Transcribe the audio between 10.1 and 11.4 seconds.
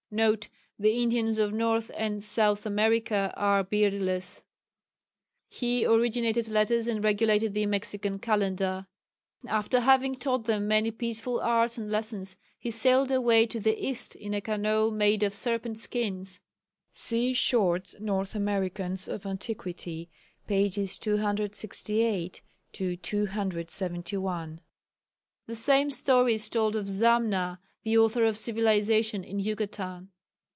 taught them many peaceful